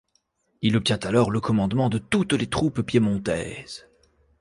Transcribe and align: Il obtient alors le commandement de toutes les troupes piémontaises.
Il 0.63 0.75
obtient 0.77 0.97
alors 1.03 1.29
le 1.29 1.39
commandement 1.39 1.87
de 1.87 1.99
toutes 1.99 2.33
les 2.33 2.47
troupes 2.47 2.81
piémontaises. 2.81 3.87